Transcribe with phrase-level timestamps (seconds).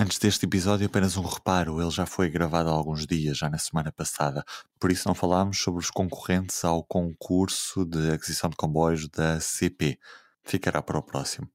[0.00, 3.58] Antes deste episódio, apenas um reparo: ele já foi gravado há alguns dias, já na
[3.58, 4.42] semana passada,
[4.78, 9.98] por isso não falámos sobre os concorrentes ao concurso de aquisição de comboios da CP.
[10.42, 11.50] Ficará para o próximo.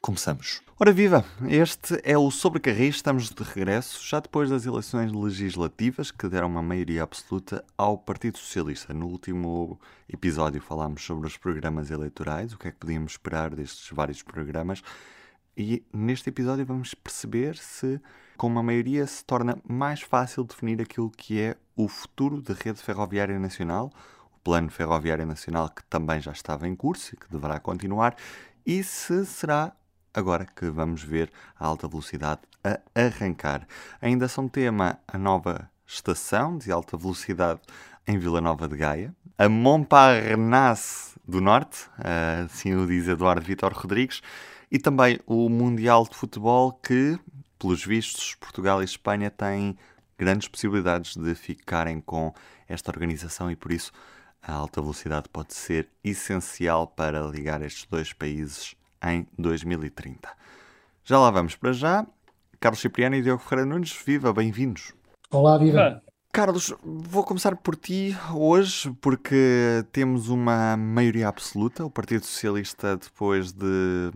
[0.00, 0.62] Começamos.
[0.78, 1.24] Ora viva!
[1.48, 6.62] Este é o Sobrecarris, estamos de regresso, já depois das eleições legislativas que deram uma
[6.62, 8.94] maioria absoluta ao Partido Socialista.
[8.94, 9.76] No último
[10.08, 14.84] episódio falámos sobre os programas eleitorais, o que é que podíamos esperar destes vários programas,
[15.58, 18.00] e neste episódio vamos perceber se,
[18.36, 22.80] com uma maioria, se torna mais fácil definir aquilo que é o futuro da rede
[22.80, 23.90] ferroviária nacional,
[24.32, 28.14] o plano ferroviário nacional que também já estava em curso e que deverá continuar,
[28.64, 29.72] e se será
[30.14, 33.66] agora que vamos ver a alta velocidade a arrancar.
[34.00, 37.60] Ainda são tema a nova estação de alta velocidade
[38.06, 41.86] em Vila Nova de Gaia, a Montparnasse do Norte,
[42.44, 44.22] assim o diz Eduardo Vitor Rodrigues,
[44.72, 47.18] e também o Mundial de Futebol que,
[47.58, 49.76] pelos vistos, Portugal e Espanha têm
[50.16, 52.32] grandes possibilidades de ficarem com
[52.66, 53.92] esta organização e por isso
[54.42, 58.74] a alta velocidade pode ser essencial para ligar estes dois países
[59.04, 60.28] em 2030.
[61.04, 62.06] Já lá vamos para já.
[62.58, 64.92] Carlos Cipriano e Diogo Ferreira Nunes, viva, bem-vindos.
[65.30, 66.02] Olá, viva.
[66.38, 71.84] Carlos, vou começar por ti hoje, porque temos uma maioria absoluta.
[71.84, 74.12] O Partido Socialista, depois de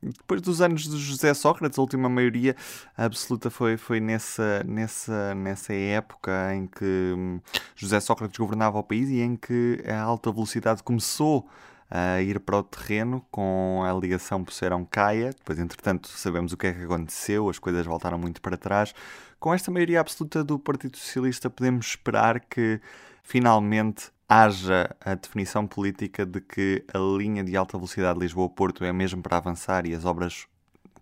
[0.00, 2.54] depois dos anos de José Sócrates, a última maioria
[2.96, 7.40] absoluta foi, foi nessa, nessa, nessa época em que
[7.74, 11.48] José Sócrates governava o país e em que a alta velocidade começou
[11.90, 15.30] a ir para o terreno com a ligação Poceirão-Caia.
[15.36, 18.94] Depois, entretanto, sabemos o que é que aconteceu, as coisas voltaram muito para trás.
[19.40, 22.78] Com esta maioria absoluta do Partido Socialista, podemos esperar que
[23.22, 29.22] finalmente haja a definição política de que a linha de alta velocidade Lisboa-Porto é mesmo
[29.22, 30.44] para avançar e as obras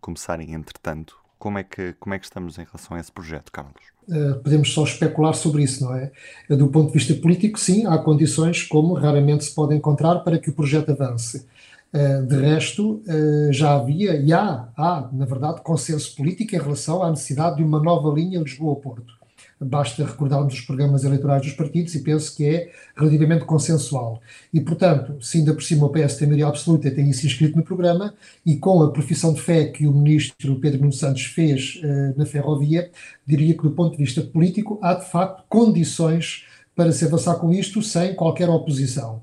[0.01, 1.19] começarem entretanto.
[1.37, 3.83] Como é que, como é que estamos em relação a esse projeto, Carlos?
[4.09, 6.13] Uh, podemos só especular sobre isso, não é?
[6.49, 10.51] Do ponto de vista político, sim, há condições como raramente se pode encontrar para que
[10.51, 11.45] o projeto avance.
[11.93, 17.03] Uh, de resto, uh, já havia e há, há, na verdade, consenso político em relação
[17.03, 19.19] à necessidade de uma nova linha Lisboa-Porto.
[19.61, 24.21] Basta recordarmos os programas eleitorais dos partidos e penso que é relativamente consensual.
[24.55, 27.65] E, portanto, se ainda por cima o PS tem maioria absoluta tem isso inscrito no
[27.65, 28.15] programa
[28.47, 32.25] e com a profissão de fé que o ministro Pedro Nuno Santos fez uh, na
[32.25, 32.91] ferrovia,
[33.27, 36.45] diria que do ponto de vista político há de facto condições
[36.77, 39.21] para se avançar com isto sem qualquer oposição.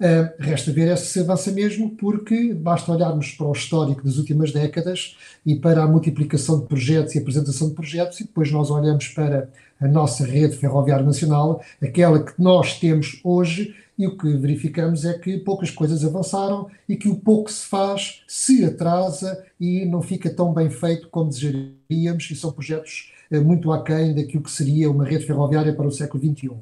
[0.00, 5.14] Uh, resta ver se avança mesmo, porque basta olharmos para o histórico das últimas décadas
[5.44, 9.50] e para a multiplicação de projetos e apresentação de projetos, e depois nós olhamos para
[9.78, 15.12] a nossa rede ferroviária nacional, aquela que nós temos hoje, e o que verificamos é
[15.18, 20.30] que poucas coisas avançaram e que o pouco se faz se atrasa e não fica
[20.30, 25.04] tão bem feito como desejaríamos, e são projetos uh, muito aquém daquilo que seria uma
[25.04, 26.52] rede ferroviária para o século XXI.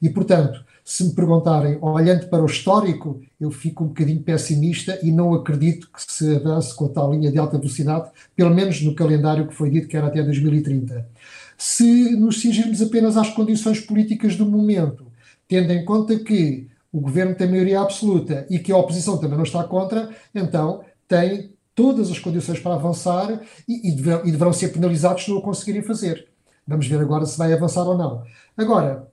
[0.00, 5.10] E, portanto, se me perguntarem, olhando para o histórico, eu fico um bocadinho pessimista e
[5.10, 8.94] não acredito que se avance com a tal linha de alta velocidade, pelo menos no
[8.94, 11.08] calendário que foi dito que era até 2030.
[11.56, 15.06] Se nos cingirmos apenas às condições políticas do momento,
[15.48, 19.44] tendo em conta que o governo tem maioria absoluta e que a oposição também não
[19.44, 24.68] está contra, então tem todas as condições para avançar e, e, dever, e deverão ser
[24.68, 26.28] penalizados se não o conseguirem fazer.
[26.66, 28.22] Vamos ver agora se vai avançar ou não.
[28.56, 29.08] Agora,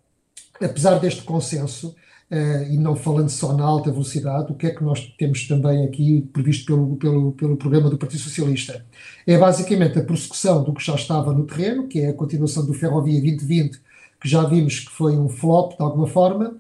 [0.64, 1.96] apesar deste consenso,
[2.32, 5.86] uh, e não falando só na alta velocidade, o que é que nós temos também
[5.86, 8.86] aqui previsto pelo, pelo, pelo programa do Partido Socialista?
[9.28, 12.74] É basicamente a prossecução do que já estava no terreno, que é a continuação do
[12.74, 13.80] Ferrovia 2020,
[14.20, 16.56] que já vimos que foi um flop de alguma forma,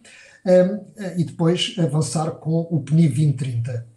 [0.45, 0.49] um,
[0.97, 3.87] eh, e depois avançar com o PNI 2030.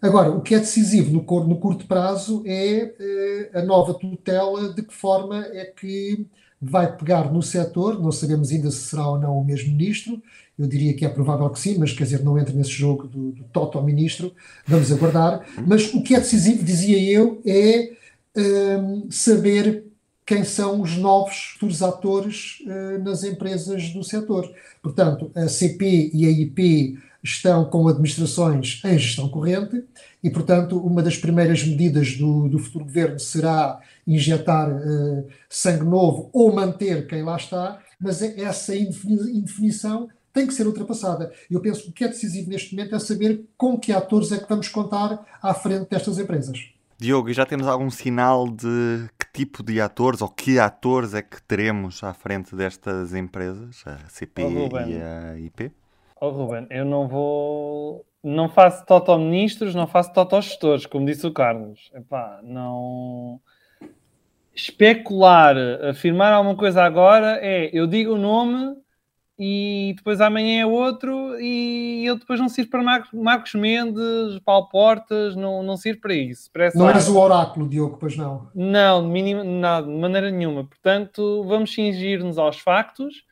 [0.00, 4.82] Agora, o que é decisivo no, no curto prazo é uh, a nova tutela, de
[4.82, 6.26] que forma é que
[6.60, 10.22] vai pegar no setor, não sabemos ainda se será ou não o mesmo ministro,
[10.58, 13.32] eu diria que é provável que sim, mas quer dizer, não entra nesse jogo do,
[13.32, 14.32] do Toto ministro,
[14.66, 15.46] vamos aguardar.
[15.66, 17.92] Mas o que é decisivo, dizia eu, é
[18.36, 19.84] um, saber
[20.24, 24.50] quem são os novos futuros atores uh, nas empresas do setor.
[24.82, 29.84] Portanto, a CP e a IP estão com administrações em gestão corrente
[30.22, 36.30] e, portanto, uma das primeiras medidas do, do futuro governo será injetar uh, sangue novo
[36.32, 41.32] ou manter quem lá está, mas é, essa indefinição tem que ser ultrapassada.
[41.50, 44.38] Eu penso que o que é decisivo neste momento é saber com que atores é
[44.38, 46.70] que vamos contar à frente destas empresas.
[46.98, 51.20] Diogo, e já temos algum sinal de que tipo de atores ou que atores é
[51.20, 55.72] que teremos à frente destas empresas, a CP oh, e a IP?
[56.20, 58.04] Oh, Ruben, eu não vou.
[58.22, 61.90] Não faço toto-ministros, não faço toto-gestores, como disse o Carlos.
[61.94, 63.40] Epá, não.
[64.54, 65.56] especular,
[65.90, 68.76] afirmar alguma coisa agora é eu digo o nome
[69.38, 75.36] e depois amanhã é outro e ele depois não sirve para Marcos Mendes, Paulo Portas,
[75.36, 76.50] não, não sirve para isso.
[76.52, 78.48] Parece não és o oráculo, Diogo, pois não?
[78.54, 80.64] Não, de, mínima, não, de maneira nenhuma.
[80.64, 83.24] Portanto, vamos cingir-nos aos factos,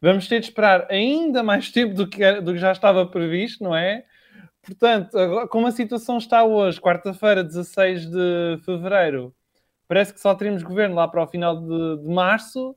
[0.00, 3.74] vamos ter de esperar ainda mais tempo do que, do que já estava previsto, não
[3.74, 4.04] é?
[4.62, 9.34] Portanto, agora, como a situação está hoje, quarta-feira, 16 de fevereiro,
[9.88, 12.76] parece que só teremos governo lá para o final de, de março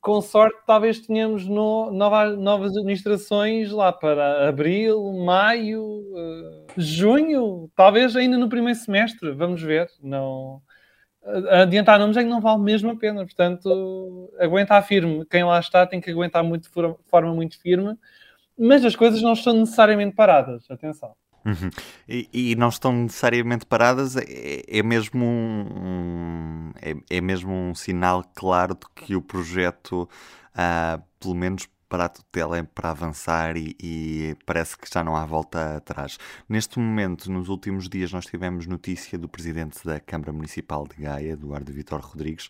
[0.00, 8.14] com sorte, talvez tenhamos no, nova, novas administrações lá para abril, maio, uh, junho, talvez
[8.14, 9.32] ainda no primeiro semestre.
[9.32, 9.88] Vamos ver.
[10.02, 10.62] Não
[11.50, 13.24] adiantar nomes é que não vale mesmo a pena.
[13.24, 15.24] Portanto, aguentar firme.
[15.26, 16.70] Quem lá está tem que aguentar muito de
[17.08, 17.96] forma muito firme.
[18.58, 20.64] Mas as coisas não estão necessariamente paradas.
[20.70, 21.14] Atenção.
[21.44, 21.70] Uhum.
[22.08, 28.22] E, e, não estão necessariamente paradas, é, é mesmo um, é, é, mesmo um sinal
[28.34, 30.06] claro de que o projeto,
[30.54, 35.24] ah, pelo menos para a tutela, para avançar e, e, parece que já não há
[35.24, 36.18] volta atrás.
[36.48, 41.32] Neste momento, nos últimos dias, nós tivemos notícia do presidente da Câmara Municipal de Gaia,
[41.32, 42.48] Eduardo Vitor Rodrigues,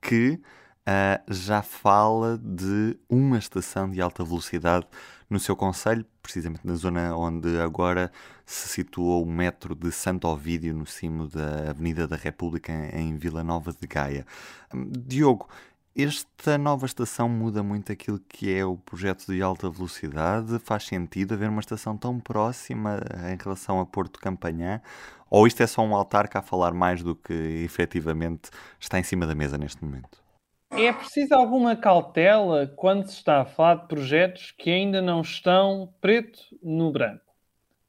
[0.00, 0.40] que
[0.82, 4.86] uh, já fala de uma estação de alta velocidade
[5.32, 8.12] no seu conselho, precisamente na zona onde agora
[8.44, 13.42] se situou o metro de Santo Ovídio, no cimo da Avenida da República, em Vila
[13.42, 14.26] Nova de Gaia.
[14.74, 15.48] Hum, Diogo,
[15.96, 20.58] esta nova estação muda muito aquilo que é o projeto de alta velocidade?
[20.58, 23.00] Faz sentido haver uma estação tão próxima
[23.30, 24.80] em relação a Porto Campanhã?
[25.28, 27.32] Ou isto é só um altar que a falar mais do que
[27.64, 28.50] efetivamente
[28.80, 30.22] está em cima da mesa neste momento?
[30.70, 35.92] É preciso alguma cautela quando se está a falar de projetos que ainda não estão
[36.00, 37.20] preto no branco.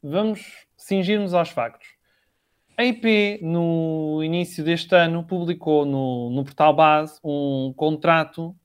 [0.01, 1.87] Vamos cingir-nos aos factos.
[2.77, 8.55] A IP, no início deste ano, publicou no, no portal base um contrato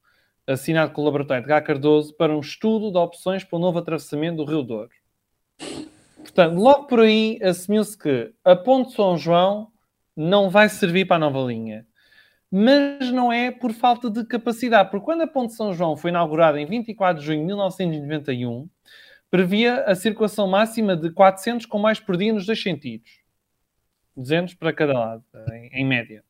[0.46, 3.78] assinado com o Laboratório de Gá Cardoso para um estudo de opções para o novo
[3.78, 4.90] atravessamento do Rio Douro.
[6.16, 9.68] Portanto, logo por aí assumiu-se que a Ponte São João
[10.16, 11.86] não vai servir para a nova linha
[12.50, 16.60] mas não é por falta de capacidade, porque quando a Ponte São João foi inaugurada
[16.60, 18.68] em 24 de junho de 1991,
[19.30, 23.17] previa a circulação máxima de 400 comboios por dia nos dois sentidos.
[24.18, 26.22] 200 para cada lado, em, em média.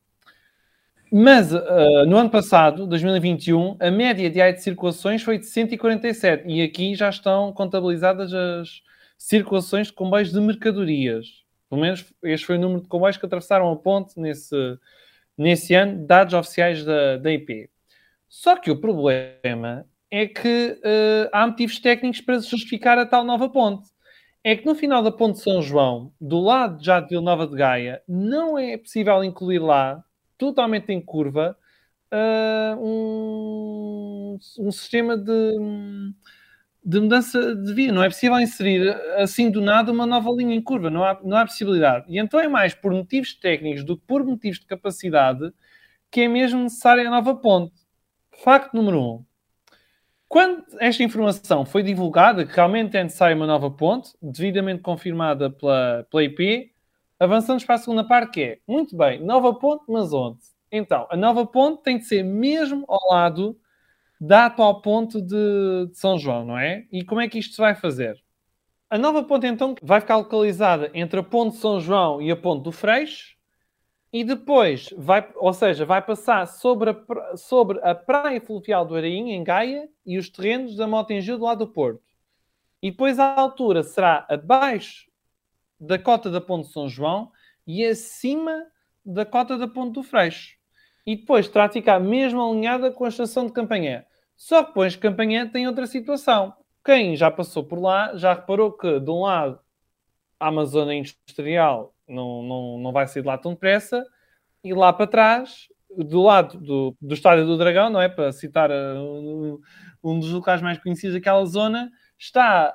[1.10, 6.62] Mas uh, no ano passado, 2021, a média diária de circulações foi de 147 e
[6.62, 8.82] aqui já estão contabilizadas as
[9.16, 11.44] circulações de comboios de mercadorias.
[11.70, 14.54] Pelo menos este foi o número de comboios que atravessaram a ponte nesse,
[15.36, 17.70] nesse ano, dados oficiais da, da IP.
[18.28, 23.48] Só que o problema é que uh, há motivos técnicos para justificar a tal nova
[23.48, 23.88] ponte.
[24.44, 27.56] É que no final da ponte São João, do lado já de Vila Nova de
[27.56, 30.02] Gaia, não é possível incluir lá,
[30.38, 31.56] totalmente em curva,
[32.12, 35.56] uh, um, um sistema de
[36.88, 37.92] de mudança de via.
[37.92, 41.36] Não é possível inserir assim do nada uma nova linha em curva, não há, não
[41.36, 42.06] há possibilidade.
[42.08, 45.52] E então é mais por motivos técnicos do que por motivos de capacidade
[46.10, 47.74] que é mesmo necessária a nova ponte.
[48.42, 49.24] Facto número um.
[50.28, 56.06] Quando esta informação foi divulgada, que realmente é necessária uma nova ponte, devidamente confirmada pela,
[56.10, 56.70] pela IP,
[57.18, 60.38] avançamos para a segunda parte, que é, muito bem, nova ponte, mas onde?
[60.70, 63.58] Então, a nova ponte tem de ser mesmo ao lado
[64.20, 66.84] da atual ponte de, de São João, não é?
[66.92, 68.22] E como é que isto se vai fazer?
[68.90, 72.36] A nova ponte, então, vai ficar localizada entre a ponte de São João e a
[72.36, 73.37] ponte do Freixo,
[74.12, 79.32] e depois vai, ou seja, vai passar sobre a, sobre a praia fluvial do Araim,
[79.32, 82.02] em Gaia, e os terrenos da Motengil do lado do Porto.
[82.82, 85.08] E depois a altura será abaixo
[85.78, 87.30] da cota da ponte de São João
[87.66, 88.66] e acima
[89.04, 90.56] da cota da ponte do Freixo.
[91.04, 94.04] E depois terá de ficar mesmo alinhada com a estação de Campanhã.
[94.36, 96.54] Só que depois Campanhã tem outra situação.
[96.84, 99.58] Quem já passou por lá já reparou que, de um lado,
[100.38, 104.04] a Amazônia Industrial não, não, não vai sair de lá tão depressa,
[104.62, 108.08] e lá para trás, do lado do, do Estádio do Dragão, não é?
[108.08, 109.60] Para citar uh,
[110.02, 112.74] um dos locais mais conhecidos daquela zona, está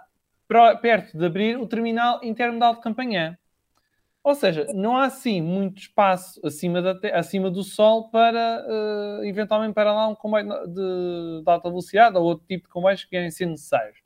[0.81, 3.37] perto de abrir o terminal intermodal de Campanhã.
[4.23, 9.73] Ou seja, não há assim muito espaço acima, da, acima do Sol para uh, eventualmente
[9.73, 13.29] para lá um comboio de, de, alta velocidade ou outro tipo de comboios que querem
[13.29, 14.02] ser necessários.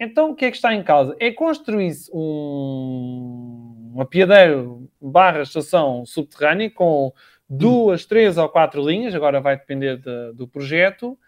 [0.00, 1.14] Então o que é que está em causa?
[1.20, 7.12] É construir-se um, uma piadeiro barra estação subterrânea com
[7.46, 11.18] duas, três ou quatro linhas, agora vai depender de, do projeto,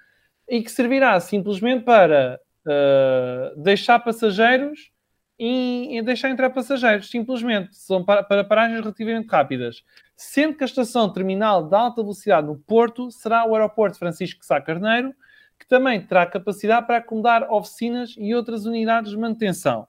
[0.48, 4.90] e que servirá simplesmente para uh, deixar passageiros
[5.38, 7.76] em, em deixar entrar passageiros, simplesmente.
[7.76, 9.82] São para, para paragens relativamente rápidas.
[10.16, 14.60] Sendo que a estação terminal de alta velocidade no Porto será o aeroporto Francisco Sá
[14.60, 15.12] Carneiro,
[15.62, 19.86] que também terá capacidade para acomodar oficinas e outras unidades de manutenção.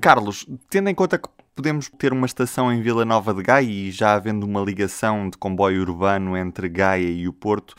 [0.00, 3.90] Carlos, tendo em conta que podemos ter uma estação em Vila Nova de Gaia e
[3.90, 7.74] já havendo uma ligação de comboio urbano entre Gaia e o Porto,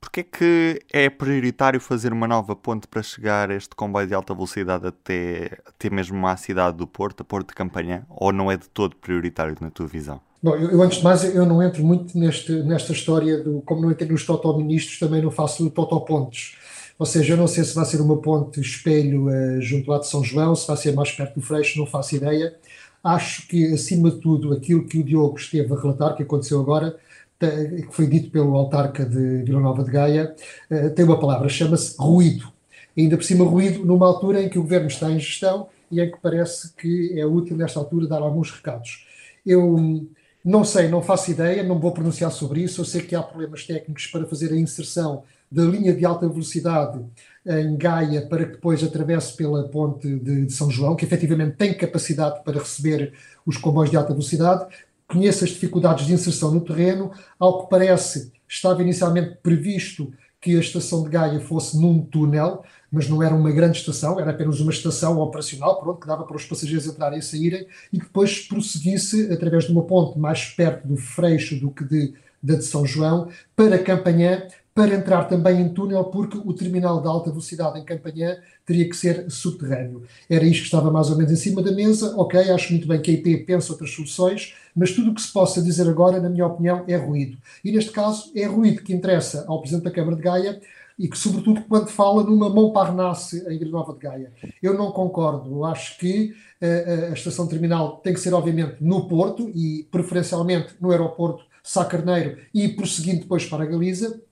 [0.00, 4.32] Porquê é que é prioritário fazer uma nova ponte para chegar este comboio de alta
[4.32, 8.56] velocidade até, até mesmo à cidade do Porto, a Porto de Campanhã, ou não é
[8.56, 10.20] de todo prioritário na tua visão?
[10.40, 13.82] Bom, eu, eu, antes de mais, eu não entro muito neste, nesta história do como
[13.82, 16.56] não entro nos totoministros, também não faço totopontes.
[16.98, 20.08] Ou seja, eu não sei se vai ser uma ponte espelho uh, junto lá de
[20.08, 22.56] São João, se vai ser mais perto do Freixo, não faço ideia.
[23.02, 26.98] Acho que, acima de tudo, aquilo que o Diogo esteve a relatar, que aconteceu agora,
[27.38, 30.34] que foi dito pelo autarca de Vila Nova de Gaia,
[30.68, 32.52] eh, tem uma palavra, chama-se ruído.
[32.96, 36.10] Ainda por cima, ruído numa altura em que o governo está em gestão e em
[36.10, 39.06] que parece que é útil, nesta altura, dar alguns recados.
[39.46, 40.08] Eu
[40.44, 42.80] não sei, não faço ideia, não vou pronunciar sobre isso.
[42.80, 47.04] Eu sei que há problemas técnicos para fazer a inserção da linha de alta velocidade
[47.46, 52.42] em Gaia para que depois atravesse pela ponte de, São João, que efetivamente tem capacidade
[52.44, 53.14] para receber
[53.46, 54.66] os comboios de alta velocidade,
[55.06, 57.10] conheço as dificuldades de inserção no terreno.
[57.38, 62.62] Ao que parece, estava inicialmente previsto que a estação de Gaia fosse num túnel,
[62.92, 66.36] mas não era uma grande estação, era apenas uma estação operacional, pronto, que dava para
[66.36, 70.86] os passageiros entrarem e saírem, e que depois prosseguisse através de uma ponte mais perto
[70.86, 74.46] do Freixo do que de, de São João, para Campanhã,
[74.78, 78.96] para entrar também em túnel, porque o terminal de alta velocidade em Campanhã teria que
[78.96, 80.04] ser subterrâneo.
[80.30, 82.14] Era isto que estava mais ou menos em cima da mesa.
[82.16, 85.32] Ok, acho muito bem que a IP pensa outras soluções, mas tudo o que se
[85.32, 87.36] possa dizer agora, na minha opinião, é ruído.
[87.64, 90.60] E neste caso, é ruído que interessa ao Presidente da Câmara de Gaia
[90.96, 94.32] e que, sobretudo, quando fala numa Montparnasse em Vila Nova de Gaia.
[94.62, 95.50] Eu não concordo.
[95.50, 100.76] Eu acho que uh, a estação terminal tem que ser, obviamente, no Porto e, preferencialmente,
[100.80, 104.22] no aeroporto Sá Carneiro e prosseguindo depois para a Galiza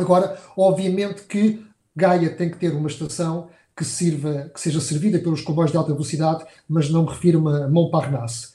[0.00, 1.64] Agora, obviamente que
[1.94, 5.92] Gaia tem que ter uma estação que sirva, que seja servida pelos comboios de alta
[5.92, 8.52] velocidade, mas não me refiro a Montparnasse.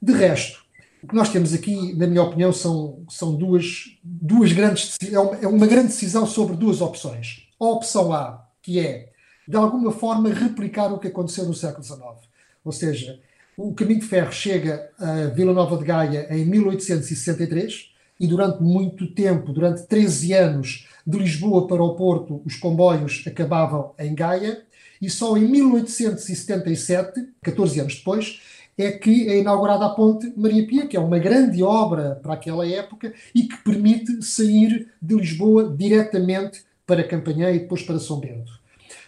[0.00, 0.62] De resto,
[1.02, 5.36] o que nós temos aqui, na minha opinião, são, são duas, duas grandes é uma,
[5.36, 7.48] é uma grande decisão sobre duas opções.
[7.60, 9.10] A opção A, que é,
[9.46, 12.00] de alguma forma, replicar o que aconteceu no século XIX.
[12.64, 13.20] Ou seja,
[13.56, 19.06] o caminho de ferro chega a Vila Nova de Gaia em 1863, e durante muito
[19.14, 24.62] tempo, durante 13 anos, de Lisboa para o Porto, os comboios acabavam em Gaia,
[25.00, 28.40] e só em 1877, 14 anos depois,
[28.78, 32.66] é que é inaugurada a Ponte Maria Pia, que é uma grande obra para aquela
[32.66, 38.60] época e que permite sair de Lisboa diretamente para Campanhã e depois para São Bento.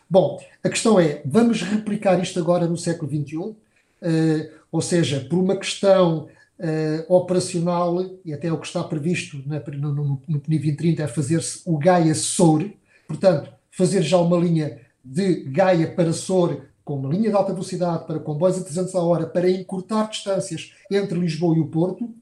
[0.08, 3.37] Bom, a questão é, vamos replicar isto agora no século XXI?
[3.37, 3.56] Uh,
[4.02, 9.61] eh, ou seja, por uma questão uh, operacional, e até o que está previsto na,
[9.61, 14.80] no, no, no PNI 2030 é fazer-se o Gaia Soure, portanto, fazer já uma linha
[15.04, 19.00] de Gaia para Soure, com uma linha de alta velocidade para comboios a 300 a
[19.00, 22.14] hora, para encurtar distâncias entre Lisboa e o Porto,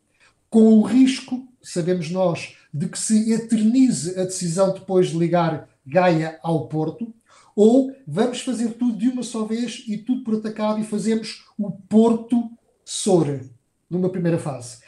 [0.49, 6.39] com o risco, sabemos nós, de que se eternize a decisão depois de ligar Gaia
[6.43, 7.13] ao Porto,
[7.55, 11.71] ou vamos fazer tudo de uma só vez e tudo por atacado e fazemos o
[11.71, 12.51] Porto
[12.85, 13.51] Soure
[13.93, 14.79] numa primeira fase.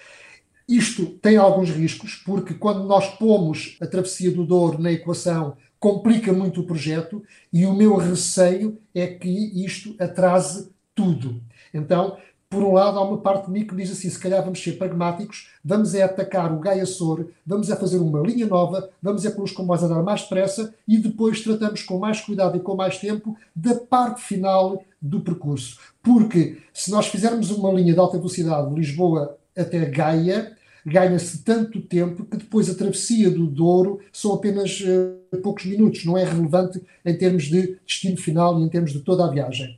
[0.67, 6.33] Isto tem alguns riscos, porque quando nós pomos a travessia do Douro na equação, complica
[6.33, 9.29] muito o projeto e o meu receio é que
[9.65, 11.43] isto atrase tudo.
[11.75, 12.17] Então,
[12.55, 14.79] por um lado, há uma parte de mim que diz assim: se calhar vamos ser
[14.79, 19.31] pragmáticos, vamos é atacar o Gaia Sor, vamos é fazer uma linha nova, vamos é
[19.31, 22.77] pôr os comboios a dar mais depressa e depois tratamos com mais cuidado e com
[22.77, 25.81] mais tempo da parte final do percurso.
[26.01, 30.57] Porque se nós fizermos uma linha de alta velocidade de Lisboa até Gaia,
[30.87, 36.17] ganha-se tanto tempo que depois a travessia do Douro são apenas uh, poucos minutos, não
[36.17, 39.77] é relevante em termos de destino final e em termos de toda a viagem.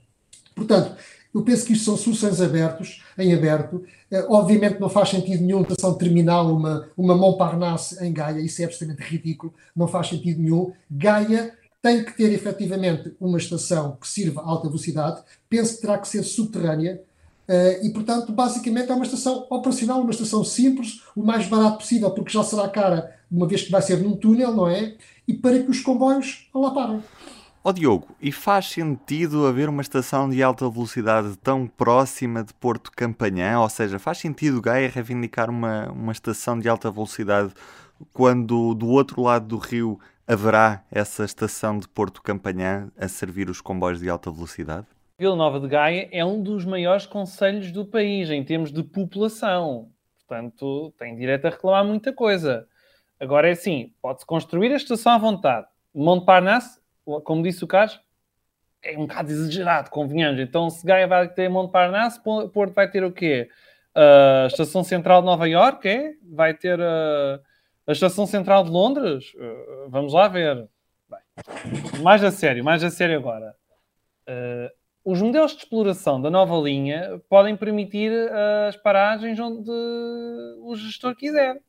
[0.54, 0.94] Portanto,
[1.36, 3.84] eu penso que isto são soluções abertos, em aberto.
[4.10, 8.64] Uh, obviamente não faz sentido nenhum estação terminal, uma, uma Montparnasse em Gaia, isso é
[8.64, 10.72] absolutamente ridículo, não faz sentido nenhum.
[10.90, 11.52] Gaia
[11.82, 16.08] tem que ter efetivamente uma estação que sirva a alta velocidade, penso que terá que
[16.08, 17.02] ser subterrânea,
[17.48, 22.10] Uh, e, portanto, basicamente é uma estação operacional, uma estação simples, o mais barato possível,
[22.10, 24.96] porque já será cara, uma vez que vai ser num túnel, não é?
[25.28, 27.00] E para que os comboios lá parem.
[27.66, 32.54] Ó oh, Diogo, e faz sentido haver uma estação de alta velocidade tão próxima de
[32.54, 33.58] Porto Campanhã?
[33.58, 37.52] Ou seja, faz sentido Gaia reivindicar uma, uma estação de alta velocidade
[38.12, 43.60] quando do outro lado do rio haverá essa estação de Porto Campanhã a servir os
[43.60, 44.86] comboios de alta velocidade?
[45.18, 49.90] Vila Nova de Gaia é um dos maiores conselhos do país em termos de população.
[50.20, 52.68] Portanto, tem direito a reclamar muita coisa.
[53.18, 55.66] Agora é assim, pode-se construir a estação à vontade.
[55.92, 56.85] Montparnasse,
[57.24, 58.00] como disse o Carlos,
[58.82, 60.40] é um bocado exagerado, convenhamos.
[60.40, 63.48] Então, se Gaia vai ter Montparnasse, Porto vai ter o quê?
[63.96, 66.12] Uh, Estação Central de Nova Iorque, é?
[66.22, 67.40] Vai ter uh,
[67.86, 69.32] a Estação Central de Londres?
[69.34, 70.68] Uh, vamos lá ver.
[71.08, 73.54] Bem, mais a sério, mais a sério agora.
[75.04, 78.10] Os modelos de exploração da nova linha podem permitir
[78.68, 81.60] as paragens onde o gestor quiser.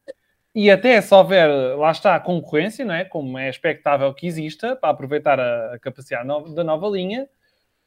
[0.56, 3.06] E até se houver, lá está, a concorrência, não é?
[3.06, 7.28] como é expectável que exista, para aproveitar a, a capacidade no, da nova linha,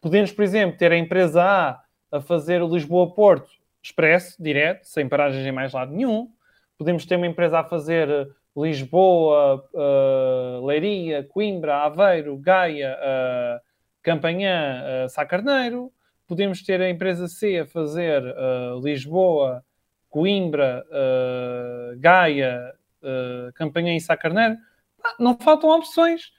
[0.00, 3.50] podemos, por exemplo, ter a empresa A a fazer o Lisboa-Porto
[3.82, 6.28] expresso, direto, sem paragens em mais lado nenhum.
[6.76, 13.60] Podemos ter uma empresa a fazer Lisboa, uh, Leiria, Coimbra, Aveiro, Gaia, uh,
[14.02, 15.92] Campanhã, uh, Sacarneiro.
[16.26, 19.64] Podemos ter a empresa C a fazer uh, Lisboa,
[20.10, 24.56] Coimbra, uh, Gaia, uh, Campanhã e Sacarneiro.
[25.02, 26.32] Ah, não faltam opções.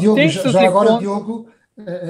[0.00, 1.00] Diogo, já, já agora, conta...
[1.00, 1.48] Diogo,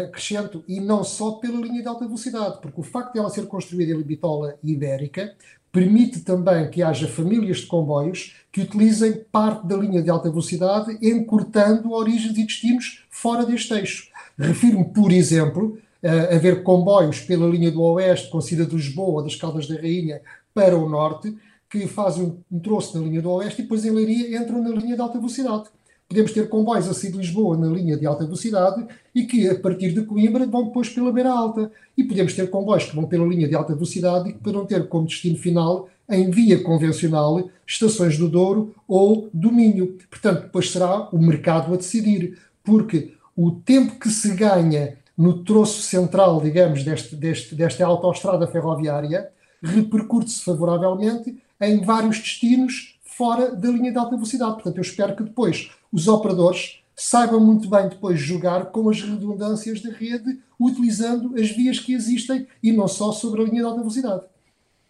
[0.06, 3.46] acrescento, e não só pela linha de alta velocidade, porque o facto de ela ser
[3.46, 5.34] construída em bitola ibérica
[5.70, 10.96] permite também que haja famílias de comboios que utilizem parte da linha de alta velocidade,
[11.02, 14.08] encurtando origens e destinos fora deste eixo.
[14.38, 19.22] Refiro-me, por exemplo, a ver comboios pela linha do Oeste, com a cidade de Lisboa,
[19.22, 20.22] das Caldas da Rainha,
[20.58, 21.36] para o Norte,
[21.70, 24.96] que fazem um troço na linha do Oeste e depois em Leiria entram na linha
[24.96, 25.68] de alta velocidade.
[26.08, 28.84] Podemos ter comboios a sair de Lisboa na linha de alta velocidade
[29.14, 31.70] e que, a partir de Coimbra, vão depois pela beira alta.
[31.96, 34.88] E podemos ter comboios que vão pela linha de alta velocidade e que poderão ter
[34.88, 39.96] como destino final, em via convencional, estações do Douro ou do Minho.
[40.10, 45.82] Portanto, depois será o mercado a decidir, porque o tempo que se ganha no troço
[45.82, 49.30] central, digamos, deste, deste, desta autoestrada ferroviária,
[49.62, 54.54] repercute-se favoravelmente em vários destinos fora da linha de alta velocidade.
[54.54, 59.80] Portanto, eu espero que depois os operadores saibam muito bem depois jogar com as redundâncias
[59.80, 63.78] da rede, utilizando as vias que existem e não só sobre a linha de alta
[63.78, 64.24] velocidade.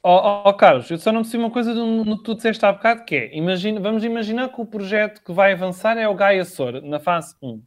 [0.02, 3.04] Oh, oh, Carlos, eu só não percebi uma coisa no que tu disseste há bocado,
[3.04, 6.81] que é, imagina, vamos imaginar que o projeto que vai avançar é o Gaia Sor,
[6.83, 7.62] na fase 1.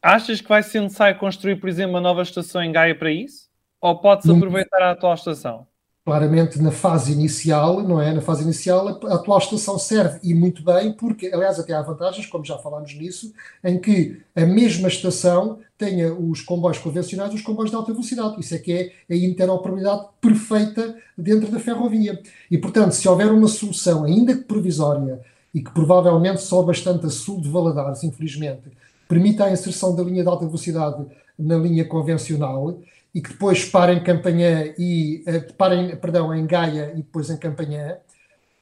[0.00, 3.49] Achas que vai ser necessário construir, por exemplo, uma nova estação em Gaia para isso?
[3.80, 5.66] Ou pode-se aproveitar a atual estação?
[6.04, 8.12] Claramente na fase inicial, não é?
[8.12, 12.26] Na fase inicial a atual estação serve e muito bem, porque aliás até há vantagens,
[12.26, 17.42] como já falámos nisso, em que a mesma estação tenha os comboios convencionais e os
[17.42, 18.40] comboios de alta velocidade.
[18.40, 22.20] Isso é que é a interoperabilidade perfeita dentro da ferrovia.
[22.50, 25.20] E portanto, se houver uma solução, ainda que provisória,
[25.54, 28.70] e que provavelmente só bastante a sul de Valadares, infelizmente,
[29.08, 31.04] permita a inserção da linha de alta velocidade
[31.38, 32.78] na linha convencional
[33.14, 37.36] e que depois parem em Campanhã e uh, parem, perdão, em Gaia e depois em
[37.36, 37.96] Campanhã,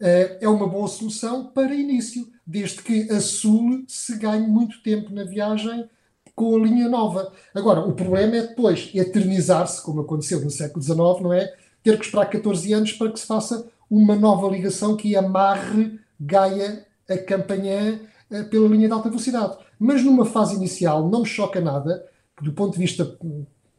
[0.01, 5.13] uh, é uma boa solução para início, desde que a Sul se ganhe muito tempo
[5.13, 5.89] na viagem
[6.35, 7.33] com a linha nova.
[7.55, 11.53] Agora, o problema é depois eternizar-se, como aconteceu no século XIX, não é?
[11.83, 16.87] Ter que esperar 14 anos para que se faça uma nova ligação que amarre Gaia
[17.09, 19.59] a Campanhã uh, pela linha de alta velocidade.
[19.79, 22.07] Mas numa fase inicial não me choca nada,
[22.37, 23.05] que do ponto de vista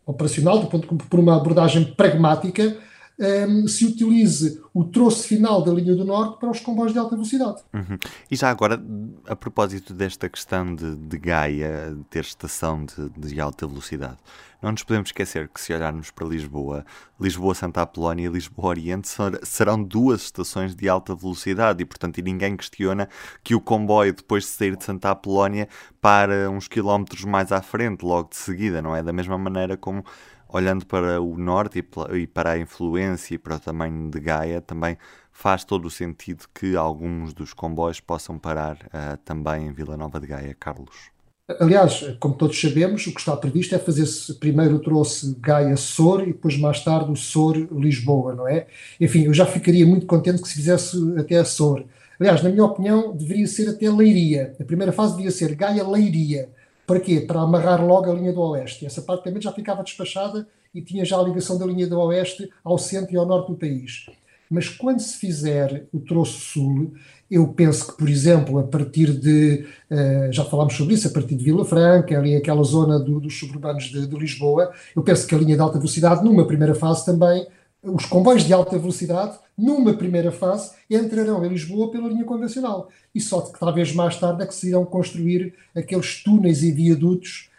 [0.10, 2.76] operacional, do ponto, por uma abordagem pragmática,
[3.20, 7.16] um, se utilize o troço final da linha do Norte para os comboios de alta
[7.16, 7.62] velocidade.
[7.74, 7.98] Uhum.
[8.32, 8.82] E já agora,
[9.28, 14.18] a propósito desta questão de, de Gaia ter estação de, de, alta velocidade,
[14.62, 16.86] não nos podemos esquecer que se olharmos para Lisboa,
[17.20, 19.10] Lisboa-Santa Apolónia e Lisboa-Oriente
[19.44, 23.10] serão duas estações de alta velocidade e, portanto, e ninguém questiona
[23.44, 25.68] que o comboio, depois de sair de Santa Apolónia,
[26.02, 29.04] para uns quilómetros mais à frente, logo de seguida, não é?
[29.04, 30.04] Da mesma maneira como
[30.50, 31.84] olhando para o norte
[32.14, 34.98] e para a influência e para o tamanho de Gaia, também
[35.32, 40.20] faz todo o sentido que alguns dos comboios possam parar uh, também em Vila Nova
[40.20, 41.12] de Gaia, Carlos.
[41.60, 46.28] Aliás, como todos sabemos, o que está previsto é fazer-se primeiro o troço Gaia-Sor e
[46.28, 48.68] depois mais tarde o Sor-Lisboa, não é?
[49.02, 51.86] Enfim, eu já ficaria muito contente que se fizesse até a Sor.
[52.20, 54.56] Aliás, na minha opinião, deveria ser até Leiria.
[54.60, 56.50] A primeira fase devia ser Gaia-Leiria
[56.90, 57.22] para quê?
[57.22, 58.84] Para amarrar logo a linha do Oeste.
[58.84, 62.50] Essa parte também já ficava despachada e tinha já a ligação da linha do Oeste
[62.64, 64.08] ao centro e ao norte do país.
[64.50, 66.96] Mas quando se fizer o troço sul,
[67.30, 71.36] eu penso que, por exemplo, a partir de, uh, já falámos sobre isso, a partir
[71.36, 75.36] de Vila Franca, ali aquela zona do, dos suburbanos de, de, Lisboa, eu penso que
[75.36, 77.46] a linha de alta velocidade, numa primeira fase também,
[77.84, 82.90] os comboios de alta velocidade, numa primeira fase, entrarão em Lisboa pela linha convencional.
[83.14, 87.50] E só que talvez mais tarde é que se irão construir aqueles túneis e viadutos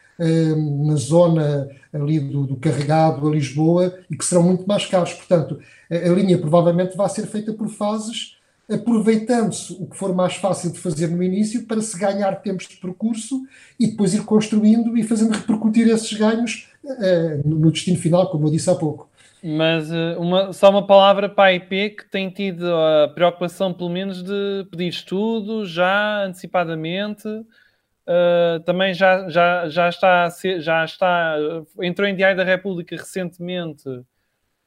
[0.85, 5.14] na zona ali do, do, carregado a Lisboa e que serão muito mais caros.
[5.14, 5.59] Portanto,
[5.90, 8.37] a, a linha provavelmente vai ser feita por fases,
[8.70, 12.76] aproveitando-se o que for mais fácil de fazer no início para se ganhar tempos de
[12.76, 13.42] percurso
[13.78, 18.52] e depois ir construindo e fazendo repercutir esses ganhos uh, no destino final, como eu
[18.52, 19.10] disse há pouco.
[19.42, 23.88] Mas uh, uma, só uma palavra para a IP que tem tido a preocupação, pelo
[23.88, 27.26] menos, de pedir estudo já antecipadamente.
[27.26, 31.37] Uh, também já, já, já, está, já está.
[31.81, 33.85] Entrou em Diário da República recentemente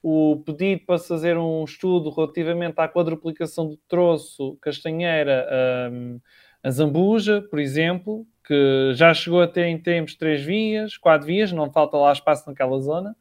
[0.01, 5.47] o pedido para se fazer um estudo relativamente à quadruplicação do troço Castanheira
[5.91, 6.19] um,
[6.62, 11.51] a Zambuja, por exemplo, que já chegou a ter em tempos três vias, quatro vias,
[11.53, 13.15] não falta lá espaço naquela zona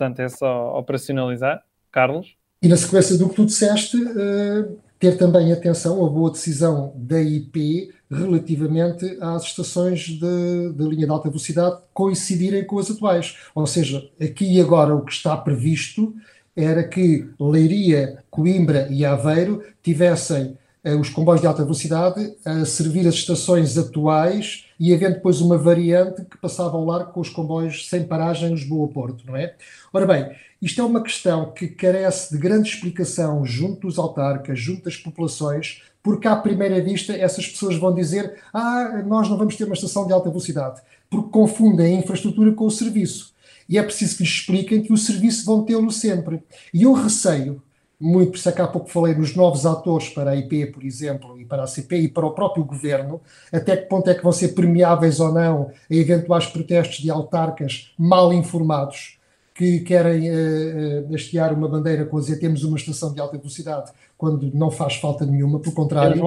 [0.00, 1.62] portanto é só operacionalizar.
[1.92, 2.34] Carlos?
[2.62, 7.20] E na sequência do que tu disseste, uh, ter também atenção a boa decisão da
[7.20, 13.36] IP relativamente às estações de, linha de alta velocidade coincidirem com as atuais.
[13.54, 16.14] Ou seja, aqui e agora o que está previsto
[16.56, 20.56] era que Leiria, Coimbra e Aveiro tivessem
[20.98, 26.24] os comboios de alta velocidade a servir as estações atuais e havendo depois uma variante
[26.24, 29.54] que passava ao largo com os comboios sem paragem Lisboa-Porto, não é?
[29.92, 30.30] Ora bem,
[30.62, 35.82] isto é uma questão que carece de grande explicação junto dos autarcas, junto das populações,
[36.02, 40.06] porque à primeira vista essas pessoas vão dizer ah, nós não vamos ter uma estação
[40.06, 43.34] de alta velocidade, porque confundem a infraestrutura com o serviço.
[43.68, 46.42] E é preciso que lhes expliquem que o serviço vão tê-lo sempre.
[46.74, 47.62] E eu receio
[48.00, 51.38] muito, por isso é há pouco falei nos novos atores para a IP, por exemplo,
[51.38, 53.20] e para a CP e para o próprio governo,
[53.52, 57.92] até que ponto é que vão ser permeáveis ou não a eventuais protestos de autarcas
[57.98, 59.18] mal informados
[59.54, 64.50] que querem uh, hastear uma bandeira com dizer temos uma estação de alta velocidade quando
[64.54, 66.22] não faz falta nenhuma, pelo contrário,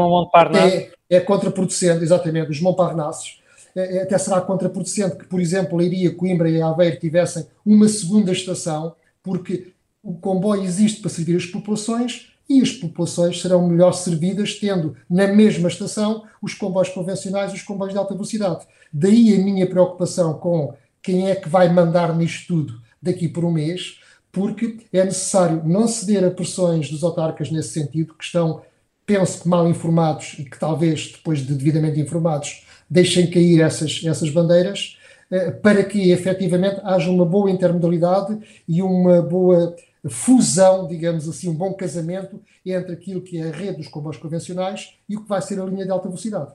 [0.56, 3.40] é, é contraproducente, exatamente, os Montparnasses,
[3.76, 8.96] é, até será contraproducente que, por exemplo, Leiria, Coimbra e Aveiro tivessem uma segunda estação,
[9.24, 9.73] porque
[10.04, 15.28] o comboio existe para servir as populações e as populações serão melhor servidas tendo na
[15.28, 18.68] mesma estação os comboios convencionais e os comboios de alta velocidade.
[18.92, 23.52] Daí a minha preocupação com quem é que vai mandar nisto tudo daqui por um
[23.52, 24.00] mês,
[24.32, 28.62] porque é necessário não ceder a pressões dos autarcas nesse sentido, que estão,
[29.06, 34.30] penso que mal informados e que talvez depois de devidamente informados deixem cair essas, essas
[34.30, 34.98] bandeiras,
[35.32, 38.38] eh, para que efetivamente haja uma boa intermodalidade
[38.68, 39.76] e uma boa
[40.10, 44.98] fusão, digamos assim, um bom casamento entre aquilo que é a rede dos comboios convencionais
[45.08, 46.52] e o que vai ser a linha de alta velocidade.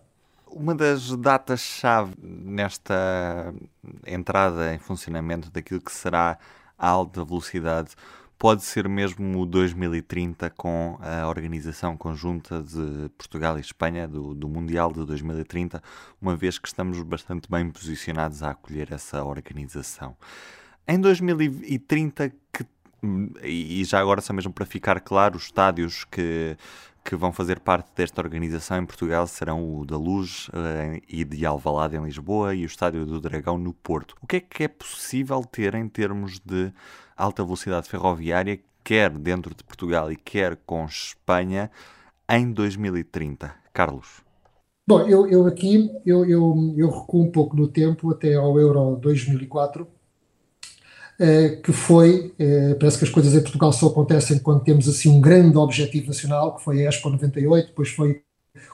[0.47, 3.55] Uma das datas-chave nesta
[4.07, 6.39] entrada em funcionamento daquilo que será
[6.79, 7.91] a alta velocidade
[8.39, 14.49] pode ser mesmo o 2030 com a organização conjunta de Portugal e Espanha do, do,
[14.49, 15.83] Mundial de 2030,
[16.23, 20.17] uma vez que estamos bastante bem posicionados a acolher essa organização.
[20.87, 22.65] Em 2030, que
[23.43, 26.57] e já agora, só mesmo para ficar claro, os estádios que,
[27.05, 31.47] que vão fazer parte desta organização em Portugal serão o da Luz uh, e de
[31.47, 34.17] Alvalade em Lisboa e o Estádio do Dragão no Porto.
[34.21, 36.73] O que é que é possível ter em termos de
[37.17, 41.71] alta velocidade ferroviária, quer dentro de Portugal e quer com Espanha,
[42.29, 43.55] em 2030?
[43.73, 44.23] Carlos.
[44.87, 48.97] Bom, eu, eu aqui eu, eu, eu recuo um pouco no tempo até ao Euro
[48.97, 49.98] 2004 eh,
[51.64, 55.20] que foi, eh, parece que as coisas em Portugal só acontecem quando temos assim um
[55.20, 58.22] grande objetivo nacional, que foi a Expo 98, depois foi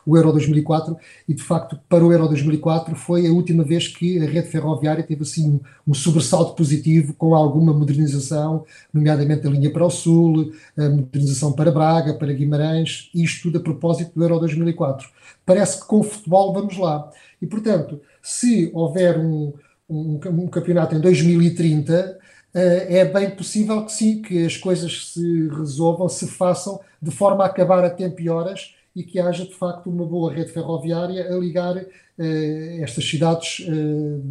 [0.04, 0.96] o Euro 2004,
[1.28, 5.02] e de facto para o Euro 2004 foi a última vez que a rede ferroviária
[5.02, 10.88] teve assim um, sobressalto positivo com alguma modernização, nomeadamente a linha para o Sul, a
[10.88, 15.09] modernização para Braga, para Guimarães, isto tudo a propósito do Euro 2004.
[15.46, 17.11] Parece que com o futebol vamos lá.
[17.40, 19.52] E portanto, se houver um,
[19.88, 22.24] um, um campeonato em 2030, eh,
[22.55, 27.49] é bem possível que sim, que as coisas se resolvam, se façam de forma a
[27.49, 31.37] acabar a tempo e horas e que haja de facto uma boa rede ferroviária a
[31.37, 34.23] ligar uh, estas cidades uh,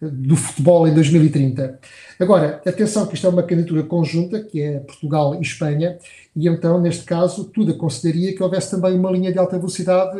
[0.00, 1.80] do futebol em 2030.
[2.20, 5.98] Agora, atenção que isto é uma candidatura conjunta, que é Portugal e Espanha,
[6.36, 10.16] e então, neste caso, tudo aconselharia que houvesse também uma linha de alta velocidade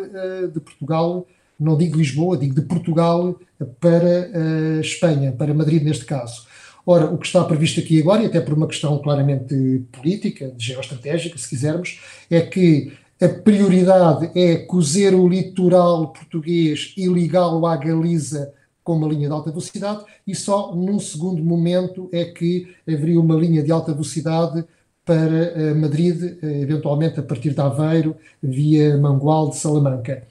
[0.53, 1.27] de Portugal,
[1.59, 3.39] não digo Lisboa, digo de Portugal
[3.81, 6.46] para Espanha, para Madrid neste caso.
[6.89, 11.37] Ora, o que está previsto aqui agora, e até por uma questão claramente política, geoestratégica,
[11.37, 18.53] se quisermos, é que a prioridade é cozer o litoral português e ligá-lo à Galiza
[18.85, 23.35] com uma linha de alta velocidade, e só num segundo momento é que haveria uma
[23.35, 24.65] linha de alta velocidade
[25.05, 30.23] para eh, Madrid, eh, eventualmente a partir de Aveiro, via Mangual de Salamanca.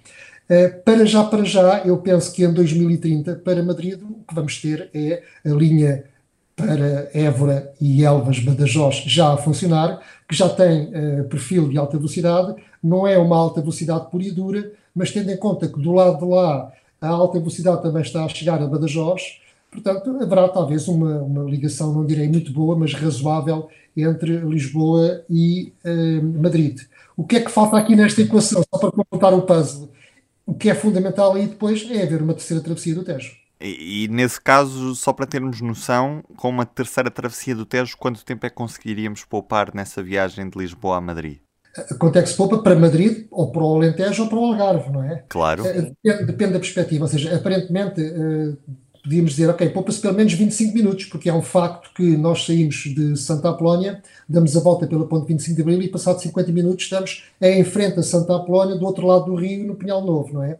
[0.49, 4.61] Uh, para já, para já, eu penso que em 2030, para Madrid, o que vamos
[4.61, 6.03] ter é a linha
[6.55, 11.97] para Évora e Elvas Badajoz já a funcionar, que já tem uh, perfil de alta
[11.97, 15.91] velocidade, não é uma alta velocidade pura e dura, mas tendo em conta que do
[15.91, 20.87] lado de lá a alta velocidade também está a chegar a Badajoz, portanto haverá talvez
[20.87, 26.79] uma, uma ligação, não direi muito boa, mas razoável entre Lisboa e uh, Madrid.
[27.17, 29.89] O que é que falta aqui nesta equação, só para completar o puzzle?
[30.45, 33.44] O que é fundamental aí depois é haver uma terceira travessia do Tejo.
[33.65, 38.23] E, e, nesse caso, só para termos noção, com uma terceira travessia do Tejo, quanto
[38.23, 41.39] tempo é que conseguiríamos poupar nessa viagem de Lisboa a Madrid?
[41.99, 44.91] Quanto é que se poupa para Madrid, ou para o Alentejo, ou para o Algarve,
[44.91, 45.23] não é?
[45.27, 45.65] Claro.
[45.65, 47.03] Eh, depende, depende da perspectiva.
[47.03, 48.57] Ou seja, aparentemente, uh,
[49.03, 52.75] podíamos dizer, ok, poupa-se pelo menos 25 minutos, porque é um facto que nós saímos
[52.75, 56.83] de Santa Apolónia, damos a volta pela ponte 25 de Abril e, passado 50 minutos,
[56.85, 60.43] estamos em frente a Santa Apolónia, do outro lado do rio, no Pinhal Novo, não
[60.43, 60.57] é?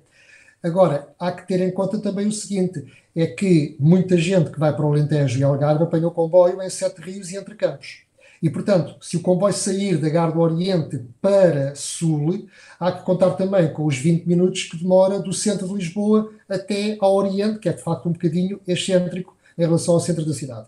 [0.66, 2.84] Agora, há que ter em conta também o seguinte:
[3.16, 6.70] é que muita gente que vai para o Alentejo e Algarve apanha o comboio em
[6.72, 8.00] Sete Rios e Entre Campos.
[8.42, 12.48] E, portanto, se o comboio sair da Gar do Oriente para Sul,
[12.80, 16.98] há que contar também com os 20 minutos que demora do centro de Lisboa até
[17.00, 20.66] ao Oriente, que é de facto um bocadinho excêntrico em relação ao centro da cidade.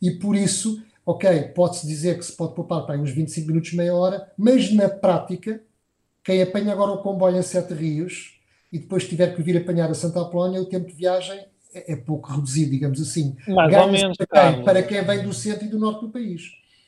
[0.00, 3.96] E por isso, ok, pode-se dizer que se pode poupar para uns 25 minutos, meia
[3.96, 5.60] hora, mas na prática,
[6.22, 8.39] quem apanha agora o comboio em Sete Rios
[8.72, 11.38] e depois tiver que vir apanhar a Santa Apolónia, o tempo de viagem
[11.74, 13.36] é, é pouco reduzido, digamos assim.
[13.48, 16.42] Mais ou menos, para quem, para quem vem do centro e do norte do país.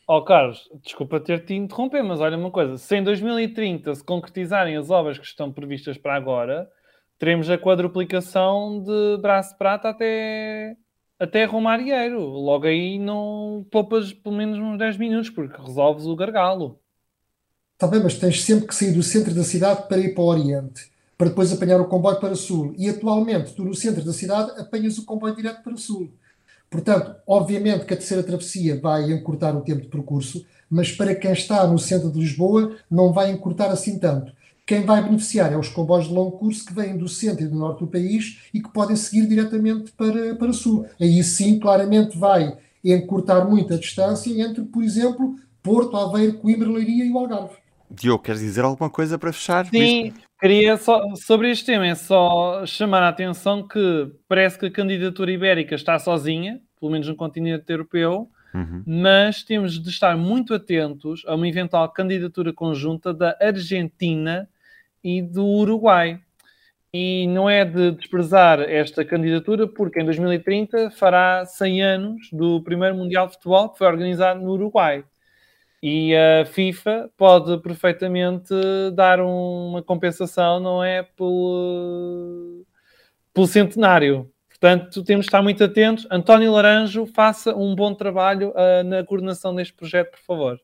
[0.07, 4.77] Ó oh, Carlos, desculpa ter-te interromper, mas olha uma coisa: se em 2030 se concretizarem
[4.77, 6.68] as obras que estão previstas para agora,
[7.18, 10.77] teremos a quadruplicação de Braço Prata até,
[11.18, 12.21] até Romarieiro.
[12.21, 16.81] Logo aí não poupas pelo menos uns 10 minutos, porque resolves o gargalo.
[17.75, 20.27] Está bem, mas tens sempre que sair do centro da cidade para ir para o
[20.27, 20.91] Oriente
[21.23, 22.75] para depois apanhar o comboio para sul.
[22.77, 26.11] E atualmente, tu no centro da cidade apanhas o comboio direto para sul.
[26.69, 31.31] Portanto, obviamente que a terceira travessia vai encurtar o tempo de percurso, mas para quem
[31.31, 34.33] está no centro de Lisboa não vai encurtar assim tanto.
[34.67, 37.55] Quem vai beneficiar é os comboios de longo curso que vêm do centro e do
[37.55, 40.89] norte do país e que podem seguir diretamente para, para sul.
[41.01, 47.05] Aí sim, claramente vai encurtar muito a distância entre, por exemplo, Porto, Aveiro, Coimbra, Leiria
[47.05, 47.63] e o Algarve.
[47.89, 49.67] Diogo, queres dizer alguma coisa para fechar?
[49.67, 54.70] Sim, queria só, sobre este tema, é só chamar a atenção que parece que a
[54.72, 58.83] candidatura ibérica está sozinha, pelo menos no continente europeu, uhum.
[58.85, 64.48] mas temos de estar muito atentos a uma eventual candidatura conjunta da Argentina
[65.02, 66.20] e do Uruguai.
[66.92, 72.96] E não é de desprezar esta candidatura, porque em 2030 fará 100 anos do primeiro
[72.96, 75.05] Mundial de Futebol que foi organizado no Uruguai.
[75.83, 78.55] E a FIFA pode perfeitamente
[78.95, 81.03] dar uma compensação, não é?
[81.03, 82.64] Pelo,
[83.35, 84.31] pelo centenário.
[84.49, 86.07] Portanto, temos de estar muito atentos.
[86.09, 90.61] António Laranjo, faça um bom trabalho uh, na coordenação deste projeto, por favor.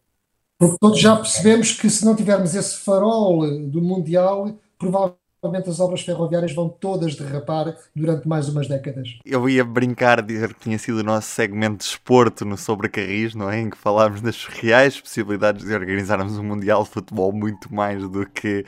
[0.57, 5.81] Porque todos já percebemos que se não tivermos esse farol do Mundial, provavelmente provavelmente as
[5.81, 9.19] obras ferroviárias vão todas derrapar durante mais umas décadas.
[9.25, 13.35] Eu ia brincar, dizer que tinha sido o nosso segmento de esporto no Sobre Carris,
[13.35, 13.61] não é?
[13.61, 18.27] Em que falámos das reais possibilidades de organizarmos um Mundial de Futebol muito mais do
[18.27, 18.65] que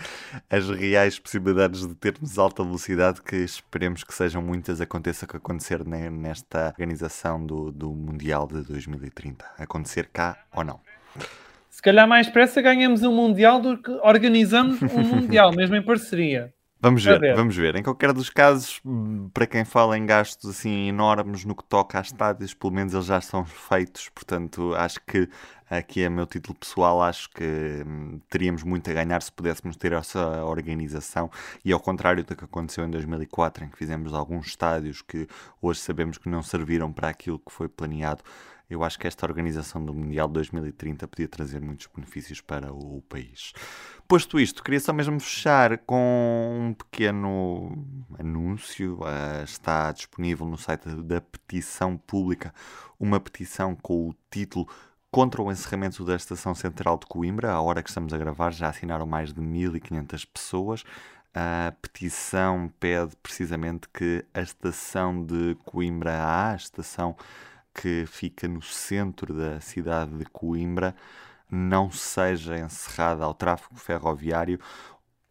[0.49, 5.37] as reais possibilidades de termos alta velocidade, que esperemos que sejam muitas, aconteça o que
[5.37, 9.45] acontecer nesta organização do, do Mundial de 2030.
[9.59, 10.81] Acontecer cá ou não.
[11.69, 16.53] Se calhar mais pressa ganhamos um Mundial do que organizamos um Mundial, mesmo em parceria.
[16.83, 17.77] Vamos ver, ver, vamos ver.
[17.77, 18.81] Em qualquer dos casos,
[19.35, 23.05] para quem fala em gastos assim enormes no que toca a estádios, pelo menos eles
[23.05, 25.29] já são feitos, portanto, acho que
[25.69, 27.45] aqui é meu título pessoal, acho que
[27.87, 31.31] hum, teríamos muito a ganhar se pudéssemos ter essa organização.
[31.63, 35.29] E ao contrário do que aconteceu em 2004, em que fizemos alguns estádios que
[35.61, 38.23] hoje sabemos que não serviram para aquilo que foi planeado,
[38.71, 43.03] eu acho que esta organização do Mundial de 2030 podia trazer muitos benefícios para o
[43.09, 43.53] país.
[44.07, 47.85] Posto isto, queria só mesmo fechar com um pequeno
[48.19, 49.01] anúncio.
[49.01, 52.55] Uh, está disponível no site da petição pública
[52.99, 54.69] uma petição com o título
[55.11, 57.51] contra o encerramento da Estação Central de Coimbra.
[57.51, 60.85] À hora que estamos a gravar, já assinaram mais de 1500 pessoas.
[61.35, 67.17] A petição pede precisamente que a estação de Coimbra A, a estação
[67.75, 70.95] que fica no centro da cidade de Coimbra
[71.51, 74.61] não seja encerrada ao tráfego ferroviário,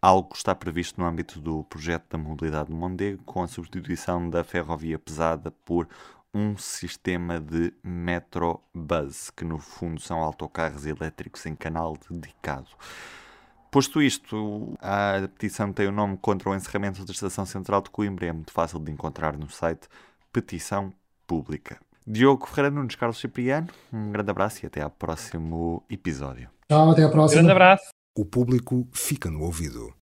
[0.02, 4.30] algo que está previsto no âmbito do projeto da mobilidade de Mondego, com a substituição
[4.30, 5.88] da ferrovia pesada por
[6.34, 12.70] um sistema de Metrobus, que no fundo são autocarros elétricos em canal dedicado.
[13.72, 18.26] Posto isto, a petição tem o nome contra o encerramento da Estação Central de Coimbra
[18.26, 19.88] é muito fácil de encontrar no site
[20.34, 20.92] Petição
[21.28, 21.80] Pública.
[22.12, 26.50] Diogo Ferreira Nunes, Carlos Cipriano, um grande abraço e até ao próximo episódio.
[26.68, 27.44] Tchau, até à próxima.
[27.44, 27.84] Grande abraço.
[28.18, 29.94] O público fica no ouvido.